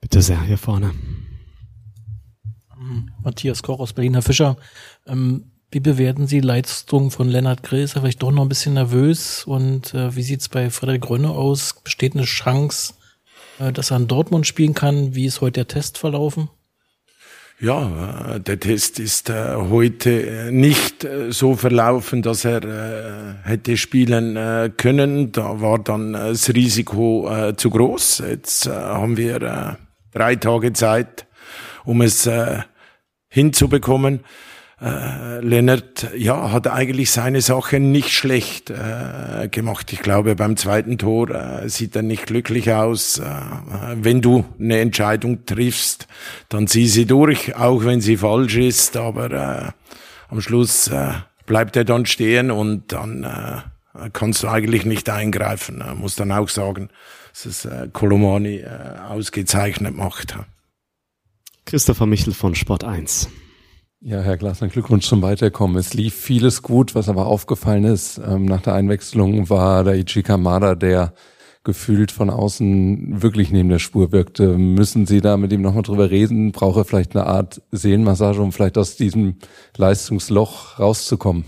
Bitte 0.00 0.22
sehr, 0.22 0.40
hier 0.42 0.58
vorne. 0.58 0.92
Matthias 3.22 3.62
Koch 3.62 3.80
aus 3.80 3.92
Berliner 3.92 4.22
Fischer. 4.22 4.56
Ähm, 5.06 5.50
wie 5.70 5.80
bewerten 5.80 6.26
Sie 6.26 6.40
Leistung 6.40 7.10
von 7.10 7.28
Lennart 7.28 7.62
Grill? 7.62 7.82
Ist 7.82 7.96
er 7.96 8.02
vielleicht 8.02 8.22
doch 8.22 8.30
noch 8.30 8.42
ein 8.42 8.48
bisschen 8.48 8.74
nervös? 8.74 9.44
Und 9.44 9.94
äh, 9.94 10.14
wie 10.14 10.22
sieht's 10.22 10.48
bei 10.48 10.70
Frederik 10.70 11.10
Rönne 11.10 11.30
aus? 11.30 11.74
Besteht 11.82 12.14
eine 12.14 12.24
Chance, 12.24 12.94
äh, 13.58 13.72
dass 13.72 13.90
er 13.90 13.96
in 13.96 14.06
Dortmund 14.06 14.46
spielen 14.46 14.74
kann? 14.74 15.14
Wie 15.14 15.26
ist 15.26 15.40
heute 15.40 15.64
der 15.64 15.68
Test 15.68 15.98
verlaufen? 15.98 16.48
Ja, 17.58 18.38
der 18.38 18.60
Test 18.60 19.00
ist 19.00 19.30
äh, 19.30 19.54
heute 19.56 20.10
äh, 20.10 20.50
nicht 20.50 21.04
äh, 21.04 21.32
so 21.32 21.54
verlaufen, 21.56 22.20
dass 22.20 22.44
er 22.44 23.40
hätte 23.44 23.78
spielen 23.78 24.76
können. 24.76 25.32
Da 25.32 25.58
war 25.62 25.78
dann 25.78 26.12
das 26.12 26.52
Risiko 26.52 27.52
zu 27.56 27.70
groß. 27.70 28.24
Jetzt 28.28 28.68
haben 28.68 29.16
wir 29.16 29.78
drei 30.12 30.36
Tage 30.36 30.72
Zeit, 30.72 31.26
um 31.84 32.02
es 32.02 32.28
hinzubekommen. 33.28 34.20
Äh, 34.78 35.40
Lennart, 35.40 36.10
ja, 36.16 36.52
hat 36.52 36.66
eigentlich 36.66 37.10
seine 37.10 37.40
Sache 37.40 37.80
nicht 37.80 38.10
schlecht 38.10 38.68
äh, 38.68 39.48
gemacht. 39.50 39.90
Ich 39.94 40.00
glaube, 40.00 40.36
beim 40.36 40.58
zweiten 40.58 40.98
Tor 40.98 41.30
äh, 41.30 41.68
sieht 41.70 41.96
er 41.96 42.02
nicht 42.02 42.26
glücklich 42.26 42.70
aus. 42.70 43.18
Äh, 43.18 43.24
wenn 43.94 44.20
du 44.20 44.44
eine 44.60 44.80
Entscheidung 44.80 45.46
triffst, 45.46 46.08
dann 46.50 46.66
zieh 46.66 46.88
sie 46.88 47.06
durch, 47.06 47.56
auch 47.56 47.84
wenn 47.84 48.02
sie 48.02 48.18
falsch 48.18 48.56
ist. 48.56 48.98
Aber 48.98 49.30
äh, 49.30 49.72
am 50.28 50.42
Schluss 50.42 50.88
äh, 50.88 51.12
bleibt 51.46 51.76
er 51.76 51.84
dann 51.84 52.04
stehen 52.04 52.50
und 52.50 52.92
dann 52.92 53.24
äh, 53.24 54.10
kannst 54.12 54.42
du 54.42 54.48
eigentlich 54.48 54.84
nicht 54.84 55.08
eingreifen. 55.08 55.80
Er 55.80 55.94
muss 55.94 56.16
dann 56.16 56.32
auch 56.32 56.50
sagen, 56.50 56.90
dass 57.32 57.46
es 57.46 57.64
äh, 57.64 57.88
Kolomani 57.90 58.56
äh, 58.56 58.98
ausgezeichnet 59.08 59.96
macht. 59.96 60.36
Christopher 61.64 62.04
Michel 62.04 62.34
von 62.34 62.54
Sport 62.54 62.84
1. 62.84 63.30
Ja, 64.00 64.20
Herr 64.20 64.36
Glasner, 64.36 64.68
Glückwunsch 64.68 65.06
zum 65.08 65.22
Weiterkommen. 65.22 65.78
Es 65.78 65.94
lief 65.94 66.14
vieles 66.14 66.62
gut, 66.62 66.94
was 66.94 67.08
aber 67.08 67.26
aufgefallen 67.26 67.84
ist. 67.84 68.18
Ähm, 68.18 68.44
nach 68.44 68.60
der 68.60 68.74
Einwechslung 68.74 69.48
war 69.48 69.84
der 69.84 69.94
Ichi 69.94 70.22
Kamada, 70.22 70.74
der 70.74 71.14
gefühlt 71.64 72.12
von 72.12 72.28
außen 72.28 73.22
wirklich 73.22 73.50
neben 73.50 73.70
der 73.70 73.78
Spur 73.78 74.12
wirkte. 74.12 74.58
Müssen 74.58 75.06
Sie 75.06 75.22
da 75.22 75.38
mit 75.38 75.50
ihm 75.52 75.62
nochmal 75.62 75.82
drüber 75.82 76.10
reden? 76.10 76.52
Braucht 76.52 76.76
er 76.76 76.84
vielleicht 76.84 77.16
eine 77.16 77.26
Art 77.26 77.62
Seelenmassage, 77.72 78.40
um 78.42 78.52
vielleicht 78.52 78.76
aus 78.76 78.96
diesem 78.96 79.36
Leistungsloch 79.76 80.78
rauszukommen? 80.78 81.44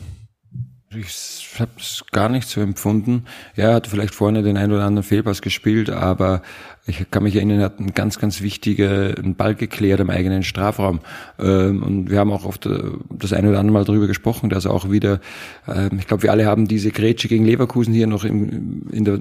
Ich 0.90 1.56
habe 1.58 1.70
es 1.79 2.02
gar 2.12 2.31
nicht 2.31 2.49
so 2.49 2.62
empfunden. 2.62 3.25
Ja, 3.56 3.69
er 3.69 3.75
hat 3.75 3.88
vielleicht 3.88 4.14
vorne 4.14 4.43
den 4.43 4.56
ein 4.56 4.73
oder 4.73 4.85
anderen 4.85 5.06
Fehlpass 5.06 5.43
gespielt, 5.43 5.90
aber 5.90 6.40
ich 6.88 7.11
kann 7.11 7.23
mich 7.23 7.37
erinnern, 7.37 7.58
er 7.58 7.67
hat 7.67 7.79
einen 7.79 7.93
ganz, 7.93 8.19
ganz 8.19 8.40
wichtigen 8.40 9.35
Ball 9.37 9.55
geklärt 9.55 10.00
im 10.00 10.08
eigenen 10.08 10.43
Strafraum. 10.43 11.00
Ähm, 11.38 11.82
und 11.82 12.11
wir 12.11 12.19
haben 12.19 12.32
auch 12.32 12.46
oft 12.46 12.64
äh, 12.64 12.79
das 13.11 13.35
eine 13.35 13.50
oder 13.50 13.61
andere 13.61 13.75
Mal 13.75 13.85
darüber 13.85 14.06
gesprochen, 14.06 14.49
dass 14.49 14.64
er 14.64 14.71
auch 14.71 14.90
wieder, 14.90 15.21
ähm, 15.66 15.99
ich 15.99 16.07
glaube, 16.07 16.23
wir 16.23 16.33
alle 16.33 16.47
haben 16.47 16.66
diese 16.66 16.90
Grätsche 16.90 17.28
gegen 17.28 17.45
Leverkusen 17.45 17.92
hier 17.92 18.07
noch 18.07 18.25
im, 18.25 18.88
in 18.90 19.04
der 19.04 19.18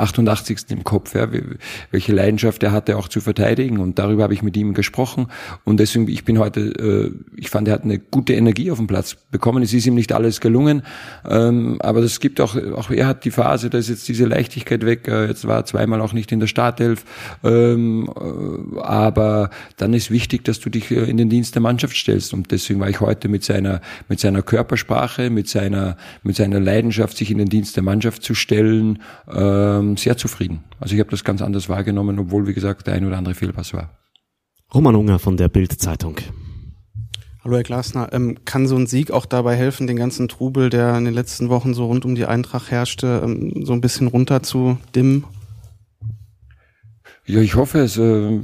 88. 0.00 0.58
im 0.68 0.84
Kopf, 0.84 1.16
ja, 1.16 1.26
welche 1.90 2.12
Leidenschaft 2.12 2.62
er 2.62 2.70
hatte, 2.70 2.96
auch 2.96 3.08
zu 3.08 3.20
verteidigen. 3.20 3.78
Und 3.78 3.98
darüber 3.98 4.22
habe 4.22 4.34
ich 4.34 4.44
mit 4.44 4.56
ihm 4.56 4.72
gesprochen. 4.72 5.26
Und 5.64 5.80
deswegen, 5.80 6.06
ich 6.06 6.24
bin 6.24 6.38
heute, 6.38 6.60
äh, 6.60 7.10
ich 7.36 7.50
fand, 7.50 7.66
er 7.66 7.74
hat 7.74 7.82
eine 7.82 7.98
gute 7.98 8.34
Energie 8.34 8.70
auf 8.70 8.78
dem 8.78 8.86
Platz 8.86 9.16
bekommen. 9.32 9.64
Es 9.64 9.74
ist 9.74 9.86
ihm 9.86 9.94
nicht 9.94 10.12
alles 10.12 10.40
gelungen, 10.40 10.82
ähm, 11.28 11.78
aber 11.80 12.00
es 12.00 12.20
gibt 12.20 12.40
auch, 12.40 12.56
auch 12.56 12.90
er 12.90 13.06
hat 13.06 13.24
die 13.24 13.30
Phase, 13.30 13.70
da 13.70 13.78
ist 13.78 13.88
jetzt 13.88 14.08
diese 14.08 14.24
Leichtigkeit 14.24 14.84
weg. 14.86 15.08
Äh, 15.08 15.26
jetzt 15.26 15.46
war 15.46 15.58
er 15.58 15.64
zweimal 15.64 16.00
auch 16.00 16.12
nicht 16.12 16.30
in 16.32 16.40
der 16.40 16.46
Startelf 16.46 16.92
Elf. 16.92 17.04
Ähm, 17.42 18.08
äh, 18.08 18.80
aber 18.80 19.50
dann 19.76 19.94
ist 19.94 20.10
wichtig, 20.10 20.44
dass 20.44 20.60
du 20.60 20.70
dich 20.70 20.90
äh, 20.90 21.04
in 21.04 21.16
den 21.16 21.28
Dienst 21.28 21.54
der 21.54 21.62
Mannschaft 21.62 21.96
stellst. 21.96 22.34
Und 22.34 22.50
deswegen 22.50 22.80
war 22.80 22.88
ich 22.88 23.00
heute 23.00 23.28
mit 23.28 23.44
seiner, 23.44 23.80
mit 24.08 24.20
seiner 24.20 24.42
Körpersprache, 24.42 25.30
mit 25.30 25.48
seiner, 25.48 25.96
mit 26.22 26.36
seiner 26.36 26.60
Leidenschaft, 26.60 27.16
sich 27.16 27.30
in 27.30 27.38
den 27.38 27.48
Dienst 27.48 27.76
der 27.76 27.82
Mannschaft 27.82 28.22
zu 28.22 28.34
stellen, 28.34 29.02
ähm, 29.32 29.96
sehr 29.96 30.16
zufrieden. 30.16 30.64
Also 30.78 30.94
ich 30.94 31.00
habe 31.00 31.10
das 31.10 31.24
ganz 31.24 31.42
anders 31.42 31.68
wahrgenommen, 31.68 32.18
obwohl, 32.18 32.46
wie 32.46 32.54
gesagt, 32.54 32.86
der 32.86 32.94
ein 32.94 33.06
oder 33.06 33.18
andere 33.18 33.34
Fehlpass 33.34 33.72
war. 33.72 33.90
Roman 34.74 34.96
Unger 34.96 35.18
von 35.18 35.36
der 35.36 35.48
Bild-Zeitung. 35.48 36.16
Hallo 37.44 37.56
Herr 37.56 37.64
Glasner, 37.64 38.08
ähm, 38.12 38.36
kann 38.44 38.68
so 38.68 38.76
ein 38.76 38.86
Sieg 38.86 39.10
auch 39.10 39.26
dabei 39.26 39.56
helfen, 39.56 39.88
den 39.88 39.96
ganzen 39.96 40.28
Trubel, 40.28 40.70
der 40.70 40.96
in 40.96 41.04
den 41.04 41.12
letzten 41.12 41.48
Wochen 41.48 41.74
so 41.74 41.86
rund 41.86 42.04
um 42.04 42.14
die 42.14 42.24
Eintracht 42.24 42.70
herrschte, 42.70 43.20
ähm, 43.24 43.64
so 43.64 43.72
ein 43.72 43.80
bisschen 43.80 44.06
runterzudimmen? 44.06 45.24
Ja, 47.24 47.40
ich 47.40 47.54
hoffe 47.54 47.78
es. 47.78 47.96
Äh, 47.98 48.40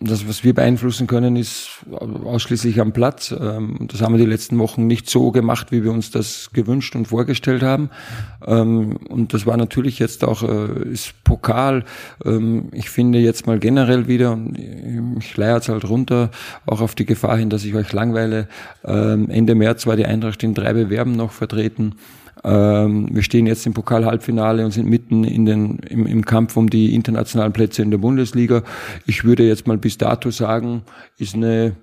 das, 0.00 0.28
was 0.28 0.44
wir 0.44 0.52
beeinflussen 0.52 1.06
können, 1.06 1.36
ist 1.36 1.86
ausschließlich 1.90 2.78
am 2.78 2.92
Platz. 2.92 3.34
Ähm, 3.38 3.88
das 3.90 4.02
haben 4.02 4.12
wir 4.12 4.22
die 4.22 4.30
letzten 4.30 4.58
Wochen 4.58 4.86
nicht 4.86 5.08
so 5.08 5.30
gemacht, 5.30 5.72
wie 5.72 5.84
wir 5.84 5.90
uns 5.90 6.10
das 6.10 6.50
gewünscht 6.52 6.94
und 6.96 7.08
vorgestellt 7.08 7.62
haben. 7.62 7.88
Ähm, 8.46 8.98
und 9.08 9.32
das 9.32 9.46
war 9.46 9.56
natürlich 9.56 9.98
jetzt 10.00 10.22
auch 10.22 10.42
äh, 10.42 10.86
ist 10.90 11.24
Pokal. 11.24 11.84
Ähm, 12.26 12.68
ich 12.72 12.90
finde 12.90 13.20
jetzt 13.20 13.46
mal 13.46 13.58
generell 13.58 14.06
wieder, 14.06 14.38
ich 15.18 15.34
leihe 15.38 15.56
es 15.56 15.70
halt 15.70 15.88
runter, 15.88 16.30
auch 16.66 16.82
auf 16.82 16.94
die 16.94 17.06
Gefahr 17.06 17.38
hin, 17.38 17.48
dass 17.48 17.64
ich 17.64 17.74
euch 17.74 17.90
langweile. 17.92 18.48
Ende 18.82 19.54
März 19.54 19.86
war 19.86 19.96
die 19.96 20.04
Eintracht 20.04 20.42
in 20.42 20.52
drei 20.52 20.74
Bewerben 20.74 21.12
noch 21.12 21.32
vertreten. 21.32 21.94
Ähm, 22.44 23.08
wir 23.10 23.22
stehen 23.22 23.46
jetzt 23.46 23.66
im 23.66 23.72
Pokal-Halbfinale 23.72 24.64
und 24.64 24.70
sind 24.70 24.88
mitten 24.88 25.24
in 25.24 25.46
den, 25.46 25.78
im, 25.78 26.06
im 26.06 26.24
Kampf 26.24 26.56
um 26.56 26.68
die 26.68 26.94
internationalen 26.94 27.52
Plätze 27.52 27.82
in 27.82 27.90
der 27.90 27.98
Bundesliga. 27.98 28.62
Ich 29.06 29.24
würde 29.24 29.46
jetzt 29.46 29.66
mal 29.66 29.78
bis 29.78 29.96
dato 29.96 30.30
sagen, 30.30 30.82
ist 31.18 31.34
eine 31.34 31.74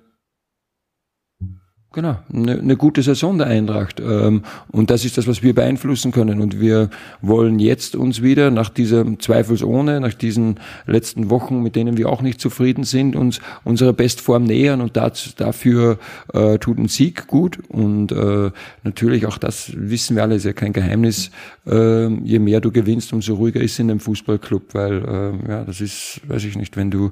Genau, 1.94 2.16
eine, 2.32 2.58
eine 2.58 2.76
gute 2.76 3.02
Saison 3.02 3.36
der 3.36 3.48
Eintracht. 3.48 4.00
Ähm, 4.00 4.44
und 4.70 4.88
das 4.90 5.04
ist 5.04 5.18
das, 5.18 5.26
was 5.26 5.42
wir 5.42 5.54
beeinflussen 5.54 6.10
können. 6.10 6.40
Und 6.40 6.58
wir 6.58 6.88
wollen 7.20 7.58
jetzt 7.58 7.96
uns 7.96 8.22
wieder 8.22 8.50
nach 8.50 8.70
diesem 8.70 9.20
zweifelsohne, 9.20 10.00
nach 10.00 10.14
diesen 10.14 10.58
letzten 10.86 11.28
Wochen, 11.28 11.62
mit 11.62 11.76
denen 11.76 11.98
wir 11.98 12.08
auch 12.08 12.22
nicht 12.22 12.40
zufrieden 12.40 12.84
sind, 12.84 13.14
uns 13.14 13.40
unserer 13.64 13.92
Bestform 13.92 14.44
nähern. 14.44 14.80
Und 14.80 14.96
das, 14.96 15.34
dafür 15.36 15.98
äh, 16.32 16.58
tut 16.58 16.78
ein 16.78 16.88
Sieg 16.88 17.26
gut. 17.26 17.58
Und 17.68 18.10
äh, 18.10 18.50
natürlich 18.84 19.26
auch 19.26 19.36
das 19.36 19.72
wissen 19.74 20.16
wir 20.16 20.22
alle, 20.22 20.36
ist 20.36 20.44
ja 20.44 20.54
kein 20.54 20.72
Geheimnis. 20.72 21.30
Äh, 21.66 22.08
je 22.08 22.38
mehr 22.38 22.62
du 22.62 22.72
gewinnst, 22.72 23.12
umso 23.12 23.34
ruhiger 23.34 23.60
ist 23.60 23.78
in 23.78 23.90
einem 23.90 24.00
Fußballclub, 24.00 24.72
weil 24.72 25.04
äh, 25.04 25.50
ja, 25.50 25.64
das 25.64 25.82
ist, 25.82 26.22
weiß 26.26 26.44
ich 26.44 26.56
nicht, 26.56 26.78
wenn 26.78 26.90
du 26.90 27.10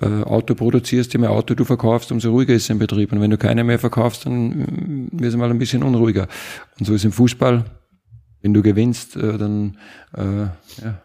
äh, 0.00 0.22
Auto 0.22 0.54
produzierst, 0.54 1.12
je 1.12 1.18
mehr 1.18 1.30
Auto 1.30 1.54
du 1.54 1.64
verkaufst, 1.64 2.10
umso 2.10 2.30
ruhiger 2.30 2.54
ist 2.54 2.70
im 2.70 2.78
Betrieb. 2.78 3.12
Und 3.12 3.20
wenn 3.20 3.30
du 3.30 3.36
keine 3.36 3.64
mehr 3.64 3.78
verkaufst, 3.78 4.13
verkaufst, 4.14 4.26
dann 4.26 5.08
wird 5.12 5.30
es 5.32 5.36
mal 5.36 5.50
ein 5.50 5.58
bisschen 5.58 5.82
unruhiger. 5.82 6.28
Und 6.78 6.86
so 6.86 6.94
ist 6.94 7.04
im 7.04 7.12
Fußball. 7.12 7.64
Wenn 8.40 8.54
du 8.54 8.62
gewinnst, 8.62 9.16
äh, 9.16 9.38
dann, 9.38 9.78
äh, 10.14 10.42
ja, 10.82 11.02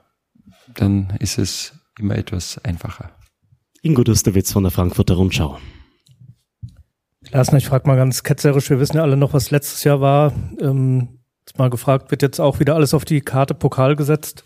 dann 0.75 1.13
ist 1.19 1.37
es 1.37 1.73
immer 1.97 2.15
etwas 2.15 2.63
einfacher. 2.63 3.11
Ingo 3.81 4.03
Dusterwitz 4.03 4.51
von 4.51 4.63
der 4.63 4.71
Frankfurter 4.71 5.15
Rundschau. 5.15 5.57
Lassen, 7.31 7.55
ich 7.57 7.67
frage 7.67 7.87
mal 7.87 7.95
ganz 7.95 8.23
ketzerisch, 8.23 8.69
wir 8.69 8.79
wissen 8.79 8.97
ja 8.97 9.03
alle 9.03 9.15
noch, 9.15 9.33
was 9.33 9.51
letztes 9.51 9.83
Jahr 9.83 10.01
war. 10.01 10.33
Ähm, 10.59 11.19
jetzt 11.45 11.57
mal 11.57 11.69
gefragt, 11.69 12.11
wird 12.11 12.21
jetzt 12.21 12.39
auch 12.39 12.59
wieder 12.59 12.75
alles 12.75 12.93
auf 12.93 13.05
die 13.05 13.21
Karte 13.21 13.53
Pokal 13.53 13.95
gesetzt? 13.95 14.43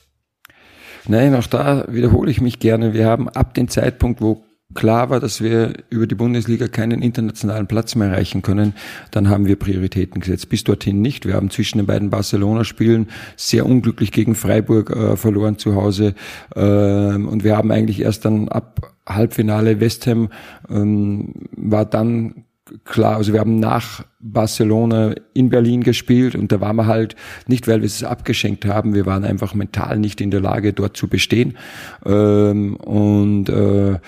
Nein, 1.07 1.35
auch 1.35 1.47
da 1.47 1.85
wiederhole 1.89 2.29
ich 2.29 2.41
mich 2.41 2.59
gerne. 2.59 2.93
Wir 2.93 3.07
haben 3.07 3.27
ab 3.27 3.53
dem 3.55 3.67
Zeitpunkt, 3.67 4.21
wo 4.21 4.45
klar 4.73 5.09
war, 5.09 5.19
dass 5.19 5.41
wir 5.41 5.73
über 5.89 6.07
die 6.07 6.15
Bundesliga 6.15 6.67
keinen 6.67 7.01
internationalen 7.01 7.67
Platz 7.67 7.95
mehr 7.95 8.09
erreichen 8.09 8.41
können, 8.41 8.73
dann 9.11 9.29
haben 9.29 9.45
wir 9.45 9.57
Prioritäten 9.57 10.21
gesetzt. 10.21 10.49
Bis 10.49 10.63
dorthin 10.63 11.01
nicht. 11.01 11.25
Wir 11.25 11.35
haben 11.35 11.49
zwischen 11.49 11.77
den 11.77 11.87
beiden 11.87 12.09
Barcelona-Spielen 12.09 13.07
sehr 13.35 13.65
unglücklich 13.65 14.11
gegen 14.11 14.35
Freiburg 14.35 14.89
äh, 14.89 15.17
verloren 15.17 15.57
zu 15.57 15.75
Hause. 15.75 16.15
Ähm, 16.55 17.27
und 17.27 17.43
wir 17.43 17.57
haben 17.57 17.71
eigentlich 17.71 18.01
erst 18.01 18.25
dann 18.25 18.49
ab 18.49 18.93
Halbfinale 19.07 19.79
West 19.79 20.07
Ham 20.07 20.29
ähm, 20.69 21.33
war 21.55 21.85
dann 21.85 22.45
klar, 22.85 23.17
also 23.17 23.33
wir 23.33 23.39
haben 23.39 23.59
nach 23.59 24.05
Barcelona 24.19 25.15
in 25.33 25.49
Berlin 25.49 25.83
gespielt 25.83 26.35
und 26.35 26.51
da 26.51 26.61
waren 26.61 26.77
wir 26.77 26.87
halt 26.87 27.15
nicht, 27.47 27.67
weil 27.67 27.81
wir 27.81 27.85
es 27.85 28.03
abgeschenkt 28.03 28.65
haben, 28.65 28.93
wir 28.93 29.05
waren 29.05 29.25
einfach 29.25 29.53
mental 29.53 29.99
nicht 29.99 30.21
in 30.21 30.31
der 30.31 30.39
Lage, 30.39 30.73
dort 30.73 30.95
zu 30.95 31.07
bestehen. 31.07 31.57
Ähm, 32.05 32.75
und 32.77 33.49
äh, 33.49 33.99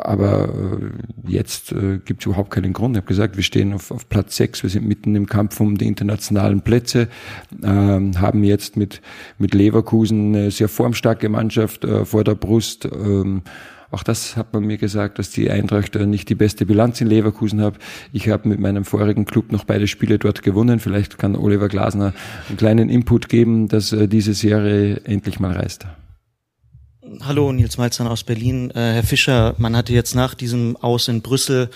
aber 0.00 0.48
äh, 0.48 1.30
jetzt 1.30 1.72
äh, 1.72 1.98
gibt 2.04 2.22
es 2.22 2.26
überhaupt 2.26 2.50
keinen 2.50 2.72
Grund. 2.72 2.96
Ich 2.96 3.02
habe 3.02 3.08
gesagt, 3.08 3.36
wir 3.36 3.42
stehen 3.42 3.72
auf, 3.72 3.90
auf 3.90 4.08
Platz 4.08 4.36
sechs, 4.36 4.62
wir 4.62 4.70
sind 4.70 4.86
mitten 4.86 5.14
im 5.14 5.26
Kampf 5.26 5.60
um 5.60 5.76
die 5.76 5.86
internationalen 5.86 6.62
Plätze, 6.62 7.08
ähm, 7.62 8.20
haben 8.20 8.44
jetzt 8.44 8.76
mit, 8.76 9.00
mit 9.38 9.54
Leverkusen 9.54 10.34
eine 10.34 10.50
sehr 10.50 10.68
formstarke 10.68 11.28
Mannschaft 11.28 11.84
äh, 11.84 12.04
vor 12.04 12.24
der 12.24 12.34
Brust. 12.34 12.86
Ähm, 12.86 13.42
auch 13.90 14.02
das 14.02 14.36
hat 14.36 14.52
man 14.52 14.64
mir 14.64 14.76
gesagt, 14.76 15.20
dass 15.20 15.30
die 15.30 15.50
Eintracht 15.50 15.94
nicht 15.94 16.28
die 16.28 16.34
beste 16.34 16.66
Bilanz 16.66 17.00
in 17.00 17.06
Leverkusen 17.06 17.60
hat. 17.60 17.74
Ich 18.12 18.28
habe 18.28 18.48
mit 18.48 18.58
meinem 18.58 18.84
vorigen 18.84 19.24
Club 19.24 19.52
noch 19.52 19.62
beide 19.62 19.86
Spiele 19.86 20.18
dort 20.18 20.42
gewonnen. 20.42 20.80
Vielleicht 20.80 21.16
kann 21.16 21.36
Oliver 21.36 21.68
Glasner 21.68 22.12
einen 22.48 22.56
kleinen 22.56 22.88
Input 22.88 23.28
geben, 23.28 23.68
dass 23.68 23.92
äh, 23.92 24.08
diese 24.08 24.34
Serie 24.34 25.00
endlich 25.04 25.38
mal 25.38 25.52
reißt. 25.52 25.86
Hallo, 27.22 27.52
Nils 27.52 27.78
Malzahn 27.78 28.06
aus 28.06 28.24
Berlin. 28.24 28.70
Äh, 28.70 28.94
Herr 28.94 29.02
Fischer, 29.02 29.54
man 29.58 29.76
hatte 29.76 29.92
jetzt 29.92 30.14
nach 30.14 30.34
diesem 30.34 30.76
Aus 30.76 31.08
in 31.08 31.22
Brüssel 31.22 31.70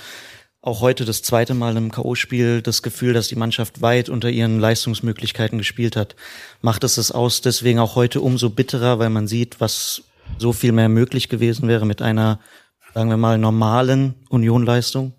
auch 0.60 0.80
heute 0.80 1.04
das 1.04 1.22
zweite 1.22 1.54
Mal 1.54 1.76
im 1.76 1.92
K.O.-Spiel 1.92 2.60
das 2.60 2.82
Gefühl, 2.82 3.12
dass 3.12 3.28
die 3.28 3.36
Mannschaft 3.36 3.80
weit 3.80 4.08
unter 4.08 4.30
ihren 4.30 4.58
Leistungsmöglichkeiten 4.58 5.58
gespielt 5.58 5.96
hat. 5.96 6.16
Macht 6.60 6.82
es 6.84 6.96
das 6.96 7.12
aus 7.12 7.40
deswegen 7.40 7.78
auch 7.78 7.94
heute 7.94 8.20
umso 8.20 8.50
bitterer, 8.50 8.98
weil 8.98 9.10
man 9.10 9.28
sieht, 9.28 9.60
was 9.60 10.02
so 10.38 10.52
viel 10.52 10.72
mehr 10.72 10.88
möglich 10.88 11.28
gewesen 11.28 11.68
wäre 11.68 11.86
mit 11.86 12.02
einer, 12.02 12.40
sagen 12.94 13.10
wir 13.10 13.16
mal, 13.16 13.38
normalen 13.38 14.14
Unionleistung? 14.28 15.14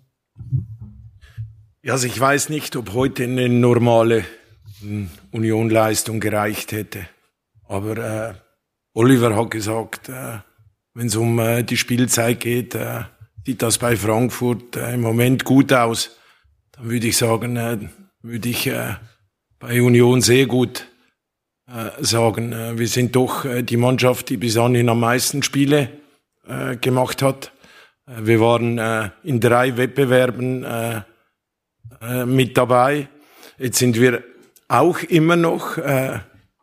Ja, 1.82 1.94
also 1.94 2.06
ich 2.06 2.18
weiß 2.18 2.50
nicht, 2.50 2.76
ob 2.76 2.92
heute 2.92 3.24
eine 3.24 3.48
normale 3.48 4.24
Unionleistung 5.30 6.20
gereicht 6.20 6.72
hätte. 6.72 7.06
Aber 7.66 7.96
äh, 7.96 8.34
Oliver 8.92 9.36
hat 9.36 9.52
gesagt, 9.52 10.08
äh, 10.08 10.38
wenn 10.94 11.06
es 11.06 11.14
um 11.14 11.38
äh, 11.38 11.62
die 11.62 11.76
Spielzeit 11.76 12.40
geht, 12.40 12.74
äh, 12.74 13.02
sieht 13.46 13.62
das 13.62 13.78
bei 13.78 13.96
Frankfurt 13.96 14.76
im 14.76 15.00
Moment 15.00 15.44
gut 15.44 15.72
aus. 15.72 16.16
Dann 16.72 16.90
würde 16.90 17.06
ich 17.06 17.16
sagen, 17.16 17.90
würde 18.22 18.48
ich 18.48 18.70
bei 19.58 19.82
Union 19.82 20.20
sehr 20.20 20.46
gut 20.46 20.86
sagen. 22.00 22.78
Wir 22.78 22.86
sind 22.86 23.16
doch 23.16 23.46
die 23.62 23.76
Mannschaft, 23.78 24.28
die 24.28 24.36
bis 24.36 24.58
anhin 24.58 24.90
am 24.90 25.00
meisten 25.00 25.42
Spiele 25.42 25.88
gemacht 26.80 27.22
hat. 27.22 27.50
Wir 28.06 28.40
waren 28.40 28.78
in 29.24 29.40
drei 29.40 29.78
Wettbewerben 29.78 30.66
mit 32.26 32.58
dabei. 32.58 33.08
Jetzt 33.58 33.78
sind 33.78 33.98
wir 33.98 34.22
auch 34.68 34.98
immer 35.02 35.36
noch 35.36 35.78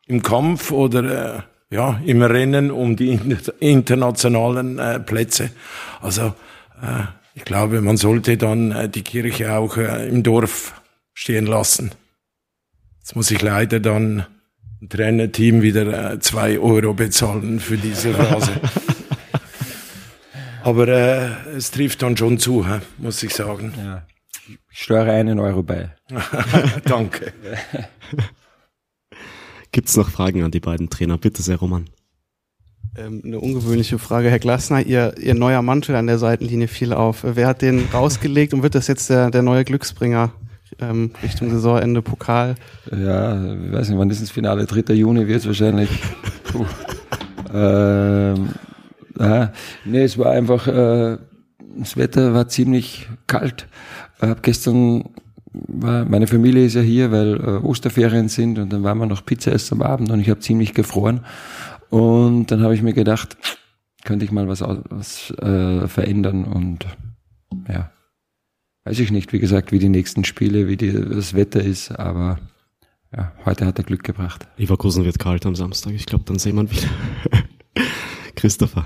im 0.05 0.21
Kampf 0.21 0.71
oder 0.71 1.43
ja, 1.69 1.99
im 2.05 2.21
Rennen 2.21 2.71
um 2.71 2.95
die 2.95 3.19
internationalen 3.59 4.79
äh, 4.79 4.99
Plätze. 4.99 5.51
Also 6.01 6.33
äh, 6.81 7.03
ich 7.33 7.45
glaube, 7.45 7.81
man 7.81 7.97
sollte 7.97 8.37
dann 8.37 8.71
äh, 8.71 8.89
die 8.89 9.03
Kirche 9.03 9.53
auch 9.53 9.77
äh, 9.77 10.07
im 10.07 10.23
Dorf 10.23 10.81
stehen 11.13 11.45
lassen. 11.45 11.91
Jetzt 12.99 13.15
muss 13.15 13.31
ich 13.31 13.41
leider 13.41 13.79
dann 13.79 14.25
ein 14.81 14.89
Trainerteam 14.89 15.61
wieder 15.61 16.13
äh, 16.13 16.19
zwei 16.19 16.59
Euro 16.59 16.93
bezahlen 16.93 17.59
für 17.59 17.77
diese 17.77 18.13
Phrase. 18.13 18.51
Aber 20.63 20.87
äh, 20.87 21.29
es 21.55 21.71
trifft 21.71 22.01
dann 22.01 22.17
schon 22.17 22.39
zu, 22.39 22.67
hä, 22.67 22.79
muss 22.97 23.23
ich 23.23 23.33
sagen. 23.33 23.73
Ja. 23.77 24.05
Ich 24.69 24.83
steuere 24.83 25.13
einen 25.13 25.39
Euro 25.39 25.63
bei. 25.63 25.95
Danke. 26.85 27.33
Gibt 29.71 29.89
es 29.89 29.97
noch 29.97 30.09
Fragen 30.09 30.43
an 30.43 30.51
die 30.51 30.59
beiden 30.59 30.89
Trainer? 30.89 31.17
Bitte 31.17 31.41
sehr, 31.41 31.57
Roman. 31.57 31.85
Ähm, 32.97 33.21
eine 33.23 33.39
ungewöhnliche 33.39 33.99
Frage, 33.99 34.29
Herr 34.29 34.39
Glasner. 34.39 34.81
Ihr, 34.81 35.15
Ihr 35.19 35.35
neuer 35.35 35.61
Mantel 35.61 35.95
an 35.95 36.07
der 36.07 36.17
Seitenlinie 36.17 36.67
fiel 36.67 36.93
auf. 36.93 37.23
Wer 37.23 37.47
hat 37.47 37.61
den 37.61 37.85
rausgelegt 37.93 38.53
und 38.53 38.63
wird 38.63 38.75
das 38.75 38.87
jetzt 38.87 39.09
der, 39.09 39.29
der 39.29 39.43
neue 39.43 39.63
Glücksbringer 39.65 40.31
ähm, 40.79 41.11
Richtung 41.21 41.49
Saisonende 41.51 42.01
Pokal? 42.01 42.55
Ja, 42.91 43.53
ich 43.53 43.71
weiß 43.71 43.89
nicht, 43.89 43.99
wann 43.99 44.09
ist 44.09 44.21
das 44.21 44.31
Finale? 44.31 44.65
3. 44.65 44.93
Juni 44.93 45.27
wird 45.27 45.41
es 45.41 45.47
wahrscheinlich. 45.47 45.89
Puh. 46.45 46.65
ähm, 47.53 48.49
ja, 49.19 49.51
nee, 49.85 50.03
es 50.03 50.17
war 50.17 50.31
einfach, 50.31 50.67
äh, 50.67 51.17
das 51.77 51.97
Wetter 51.97 52.33
war 52.33 52.47
ziemlich 52.47 53.07
kalt. 53.27 53.67
Ich 54.17 54.27
habe 54.27 54.41
gestern 54.41 55.09
war, 55.67 56.05
meine 56.05 56.27
Familie 56.27 56.65
ist 56.65 56.75
ja 56.75 56.81
hier, 56.81 57.11
weil 57.11 57.35
äh, 57.35 57.65
Osterferien 57.65 58.29
sind 58.29 58.59
und 58.59 58.71
dann 58.71 58.83
waren 58.83 58.97
wir 58.97 59.05
noch 59.05 59.25
Pizza 59.25 59.51
essen 59.51 59.81
am 59.81 59.81
Abend 59.81 60.11
und 60.11 60.19
ich 60.19 60.29
habe 60.29 60.39
ziemlich 60.39 60.73
gefroren. 60.73 61.25
Und 61.89 62.51
dann 62.51 62.61
habe 62.61 62.75
ich 62.75 62.81
mir 62.81 62.93
gedacht, 62.93 63.37
könnte 64.03 64.25
ich 64.25 64.31
mal 64.31 64.47
was, 64.47 64.61
was 64.61 65.31
äh, 65.39 65.87
verändern 65.87 66.43
und 66.45 66.85
ja, 67.67 67.91
weiß 68.85 68.99
ich 68.99 69.11
nicht, 69.11 69.33
wie 69.33 69.39
gesagt, 69.39 69.71
wie 69.71 69.79
die 69.79 69.89
nächsten 69.89 70.23
Spiele, 70.23 70.67
wie 70.67 70.77
die, 70.77 70.91
das 70.91 71.33
Wetter 71.33 71.61
ist, 71.61 71.91
aber 71.91 72.39
ja, 73.15 73.31
heute 73.45 73.65
hat 73.65 73.77
er 73.77 73.83
Glück 73.83 74.03
gebracht. 74.03 74.47
Leverkusen 74.57 75.05
wird 75.05 75.19
kalt 75.19 75.45
am 75.45 75.55
Samstag, 75.55 75.93
ich 75.93 76.05
glaube, 76.05 76.25
dann 76.25 76.39
sehen 76.39 76.55
wir 76.55 76.63
ihn 76.63 76.71
wieder. 76.71 76.87
Christopher. 78.35 78.85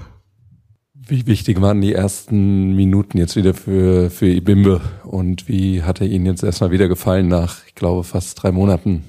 Wie 0.94 1.28
wichtig 1.28 1.60
waren 1.60 1.82
die 1.82 1.94
ersten 1.94 2.76
Minuten 2.76 3.18
jetzt 3.18 3.36
wieder 3.36 3.54
für, 3.54 4.10
für 4.10 4.28
Ibimbe 4.28 4.82
und 5.12 5.50
wie 5.50 5.84
hat 5.84 6.00
er 6.00 6.08
Ihnen 6.08 6.26
jetzt 6.26 6.42
erstmal 6.42 6.72
wieder 6.72 6.88
gefallen 6.88 7.28
nach, 7.28 7.66
ich 7.68 7.76
glaube, 7.76 8.06
fast 8.06 8.42
drei 8.42 8.54
Monaten? 8.54 9.04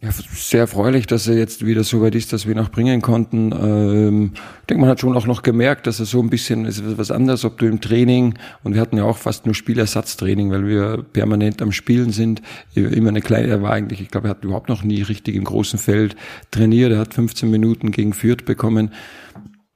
Ja, 0.00 0.10
sehr 0.12 0.60
erfreulich, 0.60 1.06
dass 1.06 1.26
er 1.26 1.36
jetzt 1.36 1.66
wieder 1.66 1.82
so 1.82 2.02
weit 2.02 2.14
ist, 2.14 2.32
dass 2.32 2.46
wir 2.46 2.54
ihn 2.54 2.60
auch 2.60 2.68
bringen 2.68 3.02
konnten. 3.02 3.50
Ähm, 3.52 4.32
ich 4.34 4.66
denke, 4.66 4.82
man 4.82 4.90
hat 4.90 5.00
schon 5.00 5.16
auch 5.16 5.26
noch 5.26 5.42
gemerkt, 5.42 5.88
dass 5.88 5.98
er 5.98 6.06
so 6.06 6.20
ein 6.20 6.30
bisschen, 6.30 6.66
ist 6.66 6.82
was 6.98 7.10
anderes, 7.10 7.44
ob 7.44 7.58
du 7.58 7.66
im 7.66 7.80
Training, 7.80 8.34
und 8.62 8.74
wir 8.74 8.80
hatten 8.80 8.96
ja 8.96 9.04
auch 9.04 9.16
fast 9.16 9.44
nur 9.44 9.56
Spielersatztraining, 9.56 10.52
weil 10.52 10.68
wir 10.68 11.02
permanent 11.02 11.62
am 11.62 11.72
Spielen 11.72 12.10
sind, 12.10 12.40
immer 12.74 13.08
eine 13.08 13.20
kleine, 13.20 13.48
er 13.48 13.62
war 13.62 13.72
eigentlich, 13.72 14.02
ich 14.02 14.10
glaube, 14.10 14.28
er 14.28 14.32
hat 14.32 14.44
überhaupt 14.44 14.68
noch 14.68 14.84
nie 14.84 15.02
richtig 15.02 15.34
im 15.34 15.44
großen 15.44 15.80
Feld 15.80 16.14
trainiert, 16.52 16.92
er 16.92 16.98
hat 16.98 17.14
15 17.14 17.50
Minuten 17.50 17.90
gegen 17.90 18.12
Fürth 18.12 18.44
bekommen. 18.44 18.92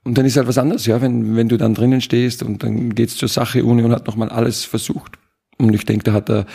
Und 0.05 0.17
dann 0.17 0.25
ist 0.25 0.37
halt 0.37 0.47
was 0.47 0.57
anderes, 0.57 0.85
ja, 0.85 1.01
wenn, 1.01 1.35
wenn 1.35 1.49
du 1.49 1.57
dann 1.57 1.73
drinnen 1.73 1.99
stehst 1.99 2.43
und 2.43 2.63
dann 2.63 2.95
geht's 2.95 3.17
zur 3.17 3.27
Sache. 3.27 3.65
Union 3.65 3.91
hat 3.91 4.07
nochmal 4.07 4.29
alles 4.29 4.63
versucht. 4.63 5.18
Und 5.59 5.73
ich 5.73 5.85
denke, 5.85 6.05
da 6.05 6.13
hat 6.13 6.29
er, 6.29 6.45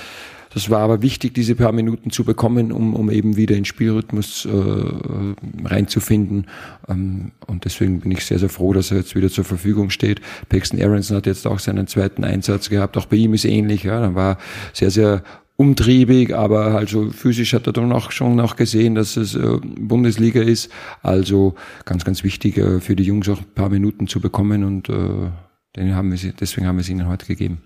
Das 0.55 0.71
war 0.71 0.81
aber 0.81 1.03
wichtig, 1.03 1.35
diese 1.35 1.57
paar 1.57 1.73
Minuten 1.73 2.11
zu 2.11 2.23
bekommen, 2.23 2.71
um, 2.71 2.95
um 2.95 3.11
eben 3.11 3.37
wieder 3.37 3.57
in 3.57 3.65
Spielrhythmus 3.65 4.47
äh, 4.47 5.65
reinzufinden. 5.65 6.47
Ähm, 6.89 7.33
und 7.47 7.65
deswegen 7.65 8.01
bin 8.01 8.13
ich 8.13 8.25
sehr, 8.25 8.39
sehr 8.39 8.49
froh, 8.49 8.73
dass 8.73 8.93
er 8.93 8.99
jetzt 8.99 9.17
wieder 9.17 9.29
zur 9.31 9.45
Verfügung 9.45 9.91
steht. 9.91 10.21
Paxton 10.49 10.81
Aronson 10.81 11.17
hat 11.17 11.27
jetzt 11.27 11.47
auch 11.47 11.59
seinen 11.59 11.89
zweiten 11.89 12.23
Einsatz 12.23 12.71
gehabt. 12.71 12.97
Auch 12.97 13.07
bei 13.07 13.17
ihm 13.17 13.35
ist 13.35 13.45
ähnlich. 13.45 13.83
Ja, 13.83 14.01
dann 14.01 14.15
war 14.15 14.39
sehr, 14.73 14.91
sehr 14.91 15.25
umtriebig, 15.57 16.35
aber 16.35 16.77
also 16.77 17.11
physisch 17.11 17.53
hat 17.53 17.67
er 17.67 17.73
dann 17.73 17.93
auch 17.93 18.13
schon 18.13 18.37
noch 18.37 18.55
gesehen, 18.55 18.95
dass 18.95 19.17
es 19.17 19.35
äh, 19.35 19.59
Bundesliga 19.61 20.41
ist. 20.41 20.71
Also 21.03 21.57
ganz, 21.85 22.05
ganz 22.05 22.23
wichtig 22.23 22.59
äh, 22.59 22.81
für 22.81 22.95
die 22.95 23.05
Jungs 23.05 23.29
auch 23.29 23.41
ein 23.41 23.55
paar 23.55 23.71
Minuten 23.71 24.07
zu 24.07 24.21
bekommen 24.21 24.63
und 24.63 24.89
äh, 24.89 25.31
den 25.77 25.97
haben 25.97 26.11
wir 26.13 26.19
sie, 26.19 26.33
deswegen 26.33 26.69
haben 26.69 26.77
wir 26.77 26.85
sie 26.85 26.93
ihnen 26.93 27.09
heute 27.09 27.27
gegeben. 27.27 27.59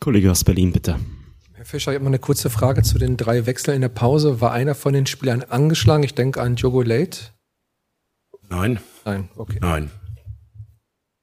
Kollege 0.00 0.30
aus 0.30 0.44
Berlin, 0.44 0.72
bitte. 0.72 0.96
Herr 1.52 1.66
Fischer, 1.66 1.92
ich 1.92 1.96
habe 1.96 2.04
mal 2.04 2.10
eine 2.10 2.18
kurze 2.18 2.48
Frage 2.48 2.82
zu 2.82 2.98
den 2.98 3.18
drei 3.18 3.44
Wechseln 3.44 3.74
in 3.74 3.82
der 3.82 3.90
Pause. 3.90 4.40
War 4.40 4.52
einer 4.52 4.74
von 4.74 4.94
den 4.94 5.04
Spielern 5.04 5.42
angeschlagen? 5.42 6.02
Ich 6.02 6.14
denke 6.14 6.40
an 6.40 6.56
Jogo 6.56 6.80
Late. 6.80 7.20
Nein. 8.48 8.80
Nein, 9.04 9.28
okay. 9.36 9.58
Nein. 9.60 9.90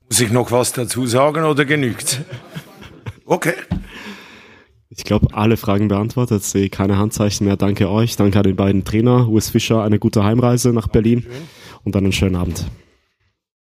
Muss 0.07 0.19
ich 0.21 0.31
noch 0.31 0.51
was 0.51 0.73
dazu 0.73 1.07
sagen 1.07 1.43
oder 1.43 1.65
genügt? 1.65 2.21
Okay. 3.29 3.55
Ich 4.87 5.03
glaube, 5.03 5.33
alle 5.33 5.57
Fragen 5.57 5.89
beantwortet. 5.89 6.43
Ich 6.43 6.47
sehe 6.47 6.69
keine 6.69 6.97
Handzeichen 6.97 7.45
mehr. 7.45 7.57
Danke 7.57 7.89
euch. 7.89 8.15
Danke 8.15 8.37
an 8.37 8.45
den 8.45 8.55
beiden 8.55 8.85
Trainer. 8.85 9.27
Urs 9.27 9.49
Fischer, 9.49 9.83
eine 9.83 9.99
gute 9.99 10.23
Heimreise 10.23 10.71
nach 10.71 10.87
Berlin 10.87 11.27
und 11.83 11.93
dann 11.93 12.05
einen 12.05 12.13
schönen 12.13 12.37
Abend. 12.37 12.65